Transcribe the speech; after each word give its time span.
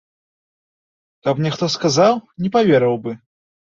Каб 1.29 1.35
мне 1.43 1.53
хто 1.59 1.71
сказаў, 1.77 2.13
не 2.45 2.49
паверыў 2.59 3.03
бы. 3.07 3.11